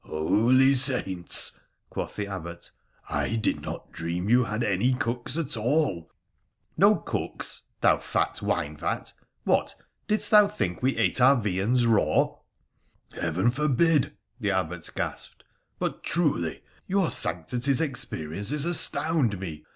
[0.03, 1.59] 'Holy saints!'
[1.91, 2.71] quoth the Abbot.'
[3.27, 6.09] I did not dream you had any cooks at all.''
[6.75, 7.67] No cooks!
[7.81, 9.75] Thou fat wine vat, what,
[10.07, 12.29] didst thou think W0 ate our viands raw?'
[13.11, 15.43] PHRA THE PHCENICIAN 119' Heaven forbid!' the Abbot gasped.'
[15.77, 19.65] But, truly, your sanctity's experiences astound me